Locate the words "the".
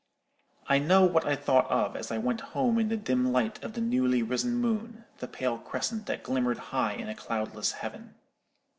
2.89-2.97, 3.73-3.81, 5.19-5.27